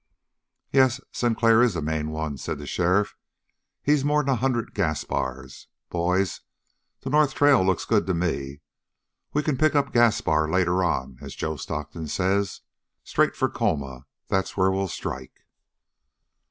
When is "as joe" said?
11.21-11.55